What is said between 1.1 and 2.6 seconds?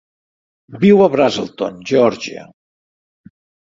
Braselton, Georgia.